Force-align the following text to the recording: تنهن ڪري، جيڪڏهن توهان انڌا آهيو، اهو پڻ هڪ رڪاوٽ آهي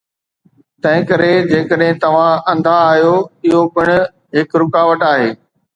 تنهن 0.85 1.03
ڪري، 1.11 1.27
جيڪڏهن 1.51 2.01
توهان 2.05 2.41
انڌا 2.55 2.75
آهيو، 2.89 3.13
اهو 3.23 3.65
پڻ 3.77 3.95
هڪ 4.41 4.63
رڪاوٽ 4.65 5.11
آهي 5.15 5.33